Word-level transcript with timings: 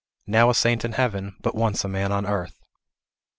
Now 0.25 0.49
a 0.49 0.55
saint 0.55 0.83
in 0.83 0.93
heaven, 0.93 1.35
but 1.41 1.53
once 1.53 1.83
a 1.83 1.87
man 1.87 2.11
on 2.11 2.25
earth. 2.25 2.59